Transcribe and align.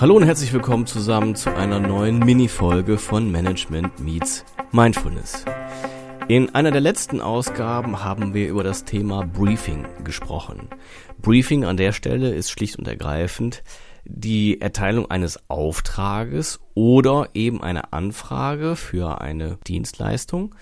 Hallo 0.00 0.14
und 0.14 0.22
herzlich 0.22 0.52
willkommen 0.52 0.86
zusammen 0.86 1.34
zu 1.34 1.52
einer 1.52 1.80
neuen 1.80 2.20
Mini-Folge 2.20 2.98
von 2.98 3.32
Management 3.32 3.98
Meets 3.98 4.44
Mindfulness. 4.70 5.44
In 6.28 6.54
einer 6.54 6.70
der 6.70 6.80
letzten 6.80 7.20
Ausgaben 7.20 8.04
haben 8.04 8.32
wir 8.32 8.48
über 8.48 8.62
das 8.62 8.84
Thema 8.84 9.26
Briefing 9.26 9.88
gesprochen. 10.04 10.68
Briefing 11.20 11.64
an 11.64 11.76
der 11.76 11.90
Stelle 11.90 12.32
ist 12.32 12.52
schlicht 12.52 12.78
und 12.78 12.86
ergreifend 12.86 13.64
die 14.04 14.60
Erteilung 14.60 15.10
eines 15.10 15.50
Auftrages 15.50 16.60
oder 16.74 17.30
eben 17.34 17.60
eine 17.60 17.92
Anfrage 17.92 18.76
für 18.76 19.20
eine 19.20 19.58
Dienstleistung, 19.66 20.54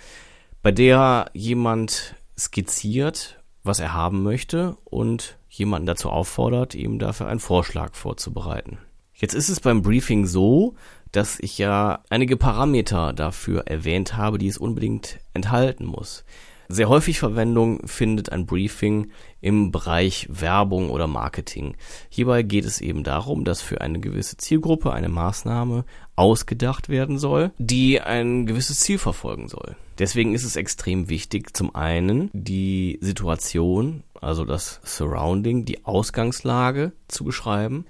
bei 0.62 0.72
der 0.72 1.26
jemand 1.34 2.14
skizziert, 2.38 3.42
was 3.62 3.80
er 3.80 3.92
haben 3.92 4.22
möchte 4.22 4.78
und 4.84 5.36
jemanden 5.50 5.84
dazu 5.84 6.08
auffordert, 6.08 6.74
ihm 6.74 6.98
dafür 6.98 7.28
einen 7.28 7.40
Vorschlag 7.40 7.94
vorzubereiten. 7.94 8.78
Jetzt 9.18 9.34
ist 9.34 9.48
es 9.48 9.60
beim 9.60 9.80
Briefing 9.80 10.26
so, 10.26 10.74
dass 11.10 11.40
ich 11.40 11.56
ja 11.56 12.00
einige 12.10 12.36
Parameter 12.36 13.14
dafür 13.14 13.66
erwähnt 13.66 14.16
habe, 14.16 14.36
die 14.36 14.48
es 14.48 14.58
unbedingt 14.58 15.20
enthalten 15.32 15.86
muss. 15.86 16.24
Sehr 16.68 16.88
häufig 16.88 17.18
Verwendung 17.18 17.86
findet 17.86 18.30
ein 18.30 18.44
Briefing 18.44 19.12
im 19.40 19.70
Bereich 19.70 20.26
Werbung 20.28 20.90
oder 20.90 21.06
Marketing. 21.06 21.76
Hierbei 22.10 22.42
geht 22.42 22.64
es 22.64 22.80
eben 22.80 23.04
darum, 23.04 23.44
dass 23.44 23.62
für 23.62 23.80
eine 23.80 24.00
gewisse 24.00 24.36
Zielgruppe 24.36 24.92
eine 24.92 25.08
Maßnahme 25.08 25.84
ausgedacht 26.16 26.88
werden 26.88 27.18
soll, 27.18 27.52
die 27.58 28.00
ein 28.00 28.46
gewisses 28.46 28.80
Ziel 28.80 28.98
verfolgen 28.98 29.48
soll. 29.48 29.76
Deswegen 29.98 30.34
ist 30.34 30.44
es 30.44 30.56
extrem 30.56 31.08
wichtig, 31.08 31.56
zum 31.56 31.74
einen 31.74 32.30
die 32.34 32.98
Situation, 33.00 34.02
also 34.20 34.44
das 34.44 34.80
Surrounding, 34.84 35.64
die 35.64 35.86
Ausgangslage 35.86 36.92
zu 37.08 37.24
beschreiben, 37.24 37.86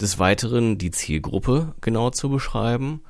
des 0.00 0.18
Weiteren 0.18 0.78
die 0.78 0.90
Zielgruppe 0.90 1.74
genau 1.80 2.10
zu 2.10 2.28
beschreiben. 2.28 3.02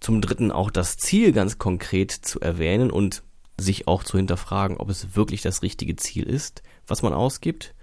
Zum 0.00 0.20
Dritten 0.20 0.50
auch 0.50 0.70
das 0.70 0.96
Ziel 0.96 1.32
ganz 1.32 1.58
konkret 1.58 2.10
zu 2.10 2.40
erwähnen 2.40 2.90
und 2.90 3.22
sich 3.58 3.86
auch 3.86 4.02
zu 4.02 4.16
hinterfragen, 4.16 4.76
ob 4.78 4.88
es 4.88 5.14
wirklich 5.14 5.42
das 5.42 5.62
richtige 5.62 5.96
Ziel 5.96 6.24
ist, 6.24 6.62
was 6.86 7.02
man 7.02 7.12
ausgibt. 7.12 7.74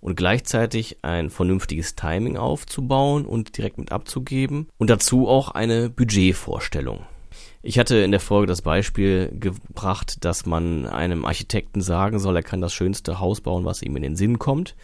Und 0.00 0.14
gleichzeitig 0.14 0.98
ein 1.02 1.30
vernünftiges 1.30 1.96
Timing 1.96 2.36
aufzubauen 2.36 3.24
und 3.24 3.56
direkt 3.56 3.78
mit 3.78 3.90
abzugeben. 3.90 4.68
Und 4.78 4.90
dazu 4.90 5.26
auch 5.26 5.50
eine 5.50 5.90
Budgetvorstellung. 5.90 7.06
Ich 7.62 7.78
hatte 7.80 7.96
in 7.96 8.12
der 8.12 8.20
Folge 8.20 8.46
das 8.46 8.62
Beispiel 8.62 9.32
gebracht, 9.40 10.24
dass 10.24 10.46
man 10.46 10.86
einem 10.86 11.24
Architekten 11.24 11.80
sagen 11.80 12.20
soll, 12.20 12.36
er 12.36 12.44
kann 12.44 12.60
das 12.60 12.72
schönste 12.72 13.18
Haus 13.18 13.40
bauen, 13.40 13.64
was 13.64 13.82
ihm 13.82 13.96
in 13.96 14.02
den 14.02 14.14
Sinn 14.14 14.38
kommt. 14.38 14.76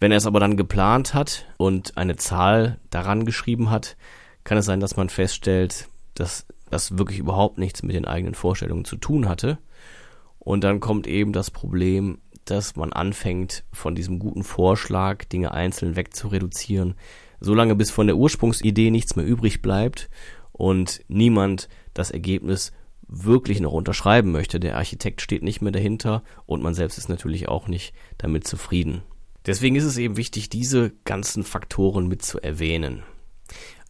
Wenn 0.00 0.12
er 0.12 0.18
es 0.18 0.26
aber 0.26 0.40
dann 0.40 0.56
geplant 0.56 1.14
hat 1.14 1.46
und 1.56 1.96
eine 1.96 2.16
Zahl 2.16 2.78
daran 2.90 3.24
geschrieben 3.24 3.70
hat, 3.70 3.96
kann 4.44 4.58
es 4.58 4.66
sein, 4.66 4.80
dass 4.80 4.96
man 4.96 5.08
feststellt, 5.08 5.88
dass 6.14 6.46
das 6.70 6.98
wirklich 6.98 7.18
überhaupt 7.18 7.58
nichts 7.58 7.82
mit 7.82 7.96
den 7.96 8.04
eigenen 8.04 8.34
Vorstellungen 8.34 8.84
zu 8.84 8.96
tun 8.96 9.28
hatte. 9.28 9.58
Und 10.38 10.64
dann 10.64 10.80
kommt 10.80 11.06
eben 11.06 11.32
das 11.32 11.50
Problem, 11.50 12.18
dass 12.44 12.76
man 12.76 12.92
anfängt, 12.92 13.64
von 13.72 13.94
diesem 13.94 14.18
guten 14.18 14.44
Vorschlag 14.44 15.24
Dinge 15.24 15.52
einzeln 15.52 15.96
wegzureduzieren, 15.96 16.94
solange 17.40 17.74
bis 17.74 17.90
von 17.90 18.06
der 18.06 18.16
Ursprungsidee 18.16 18.90
nichts 18.90 19.16
mehr 19.16 19.26
übrig 19.26 19.62
bleibt 19.62 20.08
und 20.52 21.02
niemand 21.08 21.68
das 21.92 22.10
Ergebnis 22.10 22.72
wirklich 23.06 23.60
noch 23.60 23.72
unterschreiben 23.72 24.32
möchte. 24.32 24.60
Der 24.60 24.76
Architekt 24.76 25.22
steht 25.22 25.42
nicht 25.42 25.60
mehr 25.60 25.72
dahinter 25.72 26.22
und 26.46 26.62
man 26.62 26.74
selbst 26.74 26.98
ist 26.98 27.08
natürlich 27.08 27.48
auch 27.48 27.68
nicht 27.68 27.94
damit 28.18 28.46
zufrieden. 28.46 29.02
Deswegen 29.48 29.76
ist 29.76 29.84
es 29.84 29.96
eben 29.96 30.18
wichtig, 30.18 30.50
diese 30.50 30.90
ganzen 31.06 31.42
Faktoren 31.42 32.06
mit 32.06 32.20
zu 32.20 32.38
erwähnen. 32.38 33.02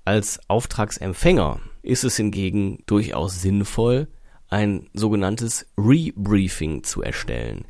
Als 0.05 0.39
Auftragsempfänger 0.49 1.59
ist 1.83 2.05
es 2.05 2.17
hingegen 2.17 2.85
durchaus 2.87 3.43
sinnvoll, 3.43 4.07
ein 4.49 4.89
sogenanntes 4.95 5.67
Rebriefing 5.77 6.85
zu 6.85 7.03
erstellen. 7.03 7.65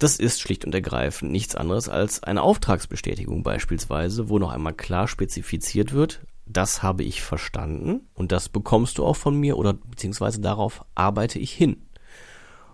Das 0.00 0.16
ist 0.16 0.40
schlicht 0.40 0.64
und 0.64 0.74
ergreifend 0.74 1.30
nichts 1.30 1.54
anderes 1.54 1.88
als 1.88 2.24
eine 2.24 2.42
Auftragsbestätigung 2.42 3.44
beispielsweise, 3.44 4.28
wo 4.28 4.40
noch 4.40 4.50
einmal 4.50 4.74
klar 4.74 5.06
spezifiziert 5.06 5.92
wird, 5.92 6.26
das 6.44 6.82
habe 6.82 7.04
ich 7.04 7.22
verstanden 7.22 8.00
und 8.14 8.32
das 8.32 8.48
bekommst 8.48 8.98
du 8.98 9.04
auch 9.04 9.16
von 9.16 9.38
mir 9.38 9.58
oder 9.58 9.74
beziehungsweise 9.74 10.40
darauf 10.40 10.84
arbeite 10.96 11.38
ich 11.38 11.52
hin. 11.52 11.86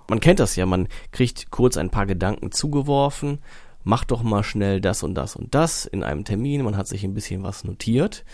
Man 0.08 0.20
kennt 0.20 0.40
das 0.40 0.56
ja, 0.56 0.64
man 0.64 0.88
kriegt 1.10 1.50
kurz 1.50 1.76
ein 1.76 1.90
paar 1.90 2.06
Gedanken 2.06 2.50
zugeworfen, 2.50 3.38
mach 3.84 4.04
doch 4.04 4.22
mal 4.22 4.42
schnell 4.42 4.80
das 4.80 5.02
und 5.02 5.14
das 5.14 5.36
und 5.36 5.54
das 5.54 5.86
in 5.86 6.02
einem 6.02 6.24
Termin, 6.24 6.64
man 6.64 6.76
hat 6.76 6.88
sich 6.88 7.04
ein 7.04 7.14
bisschen 7.14 7.42
was 7.42 7.64
notiert. 7.64 8.24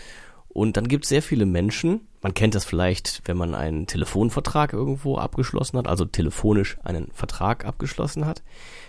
Und 0.47 0.77
dann 0.77 0.87
gibt 0.87 1.05
es 1.05 1.09
sehr 1.09 1.21
viele 1.21 1.45
Menschen, 1.45 2.07
man 2.21 2.33
kennt 2.33 2.55
das 2.55 2.65
vielleicht, 2.65 3.21
wenn 3.25 3.37
man 3.37 3.55
einen 3.55 3.87
Telefonvertrag 3.87 4.73
irgendwo 4.73 5.17
abgeschlossen 5.17 5.77
hat, 5.77 5.87
also 5.87 6.05
telefonisch 6.05 6.77
einen 6.83 7.11
Vertrag 7.13 7.65
abgeschlossen 7.65 8.25
hat, 8.25 8.43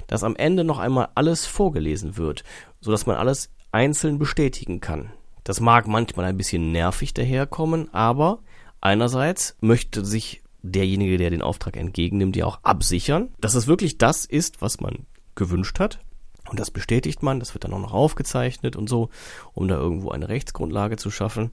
dass 0.07 0.25
am 0.25 0.37
Ende 0.37 0.65
noch 0.65 0.79
einmal 0.79 1.11
alles 1.15 1.47
vorgelesen 1.47 2.17
wird, 2.17 2.45
so 2.81 2.91
dass 2.91 3.07
man 3.07 3.17
alles 3.17 3.51
einzeln 3.73 4.19
bestätigen 4.19 4.81
kann. 4.81 5.13
Das 5.45 5.61
mag 5.61 5.87
manchmal 5.87 6.27
ein 6.27 6.37
bisschen 6.37 6.73
nervig 6.73 7.15
daherkommen, 7.15 7.93
aber 7.95 8.41
einerseits 8.81 9.57
möchte 9.61 10.05
sich 10.05 10.43
derjenige, 10.63 11.19
der 11.19 11.31
den 11.31 11.43
Auftrag 11.43 11.77
entgegennimmt, 11.77 12.37
ja 12.37 12.47
auch 12.47 12.61
absichern, 12.63 13.29
dass 13.41 13.55
es 13.55 13.67
wirklich 13.67 13.99
das 13.99 14.25
ist, 14.25 14.61
was 14.61 14.81
man 14.81 15.07
gewünscht 15.35 15.79
hat 15.79 16.01
und 16.49 16.59
das 16.59 16.71
bestätigt 16.71 17.23
man, 17.23 17.41
das 17.41 17.55
wird 17.55 17.65
dann 17.65 17.73
auch 17.73 17.81
noch 17.81 17.93
aufgezeichnet 17.93 18.77
und 18.77 18.89
so, 18.89 19.11
um 19.53 19.69
da 19.69 19.77
irgendwo 19.77 20.11
eine 20.11 20.29
Rechtsgrundlage 20.29 20.97
zu 20.97 21.11
schaffen. 21.11 21.51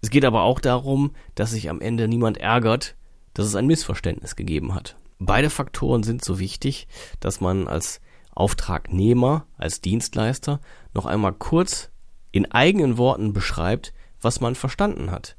Es 0.00 0.10
geht 0.10 0.24
aber 0.24 0.42
auch 0.42 0.60
darum, 0.60 1.12
dass 1.34 1.50
sich 1.50 1.70
am 1.70 1.80
Ende 1.80 2.08
niemand 2.08 2.38
ärgert, 2.38 2.96
dass 3.34 3.46
es 3.46 3.56
ein 3.56 3.66
Missverständnis 3.66 4.36
gegeben 4.36 4.74
hat. 4.74 4.96
Beide 5.18 5.50
Faktoren 5.50 6.04
sind 6.04 6.24
so 6.24 6.38
wichtig, 6.38 6.86
dass 7.18 7.40
man 7.40 7.66
als 7.66 8.00
Auftragnehmer, 8.34 9.46
als 9.56 9.80
Dienstleister 9.80 10.60
noch 10.94 11.06
einmal 11.06 11.32
kurz 11.32 11.90
in 12.30 12.50
eigenen 12.52 12.96
Worten 12.96 13.32
beschreibt, 13.32 13.92
was 14.20 14.40
man 14.40 14.54
verstanden 14.54 15.10
hat. 15.10 15.36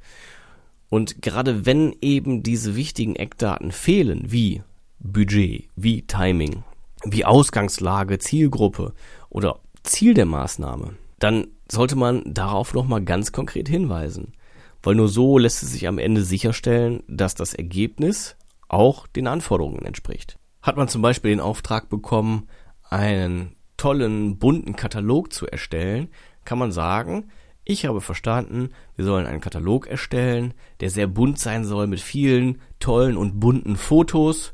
Und 0.90 1.22
gerade 1.22 1.66
wenn 1.66 1.96
eben 2.02 2.44
diese 2.44 2.76
wichtigen 2.76 3.16
Eckdaten 3.16 3.72
fehlen, 3.72 4.32
wie 4.32 4.64
Budget, 5.00 5.70
wie 5.76 6.02
Timing, 6.02 6.64
wie 7.04 7.26
Ausgangslage, 7.26 8.20
Zielgruppe 8.20 8.94
oder 9.30 9.60
Ziel 9.84 10.14
der 10.14 10.26
Maßnahme, 10.26 10.96
dann 11.20 11.48
sollte 11.70 11.96
man 11.96 12.24
darauf 12.26 12.74
nochmal 12.74 13.04
ganz 13.04 13.32
konkret 13.32 13.68
hinweisen. 13.70 14.34
Weil 14.82 14.96
nur 14.96 15.10
so 15.10 15.38
lässt 15.38 15.62
es 15.64 15.72
sich 15.72 15.88
am 15.88 15.98
Ende 15.98 16.24
sicherstellen, 16.24 17.04
dass 17.08 17.36
das 17.36 17.54
Ergebnis 17.54 18.38
auch 18.70 19.08
den 19.08 19.28
Anforderungen 19.28 19.84
entspricht. 19.84 20.38
Hat 20.62 20.78
man 20.78 20.88
zum 20.88 21.02
Beispiel 21.02 21.32
den 21.32 21.42
Auftrag 21.42 21.90
bekommen, 21.90 22.48
einen 22.90 23.56
tollen, 23.78 24.38
bunten 24.40 24.76
Katalog 24.76 25.34
zu 25.34 25.48
erstellen, 25.48 26.10
kann 26.46 26.60
man 26.60 26.72
sagen, 26.72 27.30
ich 27.64 27.86
habe 27.86 28.02
verstanden, 28.02 28.70
wir 28.96 29.06
sollen 29.06 29.28
einen 29.28 29.42
Katalog 29.42 29.88
erstellen, 29.88 30.54
der 30.80 30.90
sehr 30.90 31.08
bunt 31.08 31.40
sein 31.40 31.66
soll 31.66 31.88
mit 31.88 32.00
vielen 32.00 32.62
tollen 32.80 33.16
und 33.16 33.40
bunten 33.40 33.76
Fotos 33.76 34.54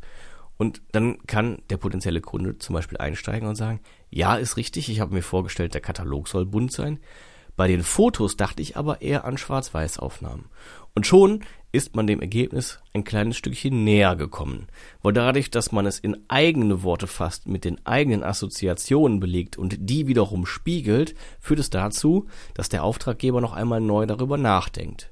und 0.58 0.82
dann 0.92 1.18
kann 1.28 1.62
der 1.70 1.78
potenzielle 1.78 2.22
Kunde 2.22 2.58
zum 2.58 2.74
Beispiel 2.74 2.98
einsteigen 2.98 3.48
und 3.48 3.56
sagen, 3.56 3.82
ja, 4.10 4.36
ist 4.36 4.58
richtig, 4.58 4.90
ich 4.90 5.00
habe 5.00 5.14
mir 5.14 5.22
vorgestellt, 5.22 5.74
der 5.74 5.82
Katalog 5.82 6.28
soll 6.28 6.46
bunt 6.46 6.72
sein. 6.72 7.00
Bei 7.58 7.68
den 7.68 7.84
Fotos 7.84 8.36
dachte 8.36 8.62
ich 8.62 8.76
aber 8.76 9.02
eher 9.02 9.24
an 9.24 9.38
Schwarz-Weiß-Aufnahmen. 9.38 10.50
Und 10.94 11.08
schon 11.08 11.44
ist 11.72 11.96
man 11.96 12.08
dem 12.08 12.22
Ergebnis 12.22 12.80
ein 12.94 13.04
kleines 13.04 13.36
Stückchen 13.36 13.84
näher 13.84 14.16
gekommen. 14.16 14.68
Weil 15.02 15.14
dadurch, 15.14 15.52
dass 15.52 15.72
man 15.72 15.86
es 15.86 16.00
in 16.00 16.18
eigene 16.30 16.84
Worte 16.84 17.08
fasst, 17.08 17.48
mit 17.48 17.66
den 17.66 17.86
eigenen 17.86 18.24
Assoziationen 18.24 19.20
belegt 19.20 19.58
und 19.58 19.76
die 19.90 20.08
wiederum 20.08 20.46
spiegelt, 20.46 21.16
führt 21.40 21.60
es 21.60 21.70
dazu, 21.70 22.28
dass 22.54 22.70
der 22.70 22.84
Auftraggeber 22.84 23.42
noch 23.42 23.54
einmal 23.54 23.82
neu 23.82 24.06
darüber 24.06 24.38
nachdenkt. 24.38 25.12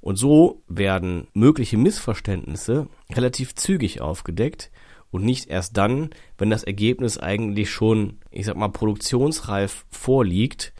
Und 0.00 0.16
so 0.16 0.62
werden 0.66 1.28
mögliche 1.34 1.76
Missverständnisse 1.76 2.88
relativ 3.10 3.54
zügig 3.54 4.00
aufgedeckt 4.00 4.70
und 5.10 5.24
nicht 5.24 5.48
erst 5.48 5.76
dann, 5.76 6.10
wenn 6.38 6.50
das 6.50 6.64
Ergebnis 6.64 7.18
eigentlich 7.18 7.70
schon, 7.70 8.18
ich 8.30 8.46
sag 8.46 8.56
mal, 8.56 8.68
produktionsreif 8.68 9.84
vorliegt 9.90 10.72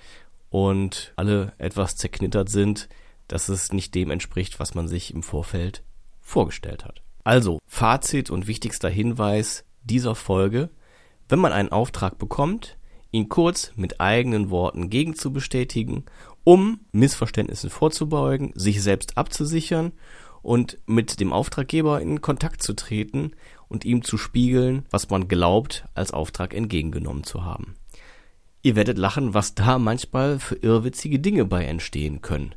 und 0.49 1.12
alle 1.17 1.52
etwas 1.58 1.96
zerknittert 1.96 2.49
sind, 2.49 2.88
dass 3.28 3.49
es 3.49 3.72
nicht 3.72 3.94
dem 3.94 4.11
entspricht, 4.11 4.58
was 4.58 4.75
man 4.75 4.88
sich 4.88 5.12
im 5.14 5.23
Vorfeld 5.23 5.82
vorgestellt 6.20 6.84
hat. 6.84 7.02
Also, 7.23 7.58
Fazit 7.66 8.31
und 8.31 8.46
wichtigster 8.46 8.88
Hinweis 8.88 9.64
dieser 9.84 10.14
Folge, 10.14 10.70
wenn 11.28 11.38
man 11.38 11.52
einen 11.52 11.70
Auftrag 11.70 12.19
bekommt, 12.19 12.76
ihn 13.12 13.28
kurz 13.28 13.73
mit 13.76 14.00
eigenen 14.00 14.50
Worten 14.50 14.90
gegenzubestätigen 14.90 16.05
um 16.44 16.81
Missverständnissen 16.92 17.70
vorzubeugen, 17.70 18.52
sich 18.54 18.82
selbst 18.82 19.16
abzusichern 19.16 19.92
und 20.42 20.78
mit 20.87 21.20
dem 21.20 21.32
Auftraggeber 21.32 22.00
in 22.00 22.20
Kontakt 22.20 22.62
zu 22.62 22.75
treten 22.75 23.32
und 23.69 23.84
ihm 23.84 24.02
zu 24.02 24.19
spiegeln, 24.19 24.87
was 24.90 25.10
man 25.10 25.28
glaubt, 25.28 25.84
als 25.94 26.12
Auftrag 26.12 26.54
entgegengenommen 26.54 27.25
zu 27.25 27.44
haben. 27.44 27.75
Ihr 28.62 28.76
werdet 28.76 28.98
lachen, 28.98 29.32
was 29.32 29.54
da 29.54 29.78
manchmal 29.78 30.38
für 30.38 30.56
irrwitzige 30.56 31.19
Dinge 31.19 31.44
bei 31.46 31.64
entstehen 31.64 32.20
können. 32.20 32.54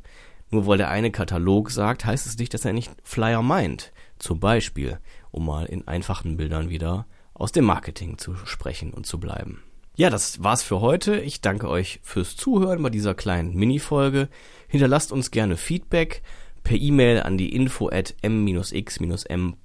Nur 0.50 0.66
weil 0.66 0.78
der 0.78 0.90
eine 0.90 1.10
Katalog 1.10 1.70
sagt, 1.70 2.04
heißt 2.04 2.26
es 2.26 2.38
nicht, 2.38 2.52
dass 2.52 2.64
er 2.64 2.74
nicht 2.74 2.92
Flyer 3.02 3.42
meint. 3.42 3.92
Zum 4.18 4.38
Beispiel, 4.38 4.98
um 5.30 5.46
mal 5.46 5.64
in 5.64 5.88
einfachen 5.88 6.36
Bildern 6.36 6.68
wieder 6.68 7.06
aus 7.32 7.52
dem 7.52 7.64
Marketing 7.64 8.18
zu 8.18 8.36
sprechen 8.44 8.92
und 8.92 9.06
zu 9.06 9.18
bleiben. 9.18 9.62
Ja, 9.96 10.10
das 10.10 10.42
war's 10.42 10.64
für 10.64 10.80
heute. 10.80 11.20
Ich 11.20 11.40
danke 11.40 11.68
euch 11.68 12.00
fürs 12.02 12.34
Zuhören 12.34 12.82
bei 12.82 12.90
dieser 12.90 13.14
kleinen 13.14 13.54
Mini-Folge. 13.54 14.28
Hinterlasst 14.66 15.12
uns 15.12 15.30
gerne 15.30 15.56
Feedback 15.56 16.22
per 16.64 16.76
E-Mail 16.76 17.22
an 17.22 17.38
die 17.38 17.54
info 17.54 17.90
at 17.90 18.12
m-x-m.net 18.22 19.60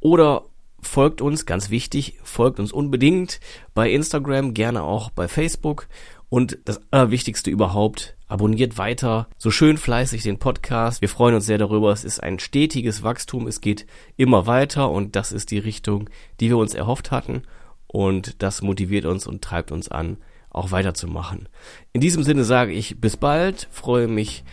oder 0.00 0.44
folgt 0.82 1.22
uns, 1.22 1.46
ganz 1.46 1.70
wichtig, 1.70 2.18
folgt 2.22 2.60
uns 2.60 2.70
unbedingt 2.70 3.40
bei 3.72 3.90
Instagram, 3.90 4.52
gerne 4.52 4.82
auch 4.82 5.08
bei 5.08 5.28
Facebook 5.28 5.88
und 6.28 6.58
das 6.66 6.78
Allerwichtigste 6.90 7.50
überhaupt, 7.50 8.18
abonniert 8.26 8.76
weiter 8.76 9.28
so 9.38 9.50
schön 9.50 9.78
fleißig 9.78 10.24
den 10.24 10.38
Podcast. 10.38 11.00
Wir 11.00 11.08
freuen 11.08 11.36
uns 11.36 11.46
sehr 11.46 11.56
darüber. 11.56 11.90
Es 11.90 12.04
ist 12.04 12.22
ein 12.22 12.38
stetiges 12.38 13.02
Wachstum. 13.02 13.46
Es 13.46 13.62
geht 13.62 13.86
immer 14.18 14.46
weiter 14.46 14.90
und 14.90 15.16
das 15.16 15.32
ist 15.32 15.52
die 15.52 15.58
Richtung, 15.58 16.10
die 16.38 16.50
wir 16.50 16.58
uns 16.58 16.74
erhofft 16.74 17.10
hatten. 17.10 17.44
Und 17.88 18.42
das 18.42 18.62
motiviert 18.62 19.06
uns 19.06 19.26
und 19.26 19.42
treibt 19.42 19.72
uns 19.72 19.88
an, 19.88 20.18
auch 20.50 20.70
weiterzumachen. 20.70 21.48
In 21.92 22.00
diesem 22.00 22.22
Sinne 22.22 22.44
sage 22.44 22.72
ich 22.72 23.00
bis 23.00 23.16
bald, 23.16 23.68
freue 23.70 24.08
mich, 24.08 24.44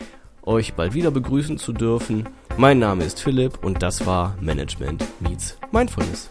euch 0.42 0.74
bald 0.74 0.94
wieder 0.94 1.10
begrüßen 1.10 1.58
zu 1.58 1.72
dürfen. 1.72 2.28
Mein 2.56 2.78
Name 2.78 3.04
ist 3.04 3.20
Philipp 3.20 3.64
und 3.64 3.82
das 3.82 4.06
war 4.06 4.36
Management 4.40 5.04
Meets 5.20 5.58
Mindfulness. 5.72 6.30